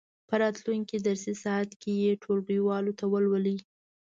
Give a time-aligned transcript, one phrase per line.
[0.29, 3.57] په راتلونکې درسي ساعت کې یې ټولګیوالو ته ولولئ.